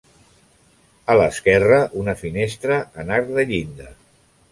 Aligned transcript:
A 1.13 1.17
l'esquerra, 1.19 1.77
una 2.03 2.15
finestra 2.21 2.79
en 3.05 3.13
arc 3.19 3.29
de 3.37 3.47
llinda. 3.53 3.91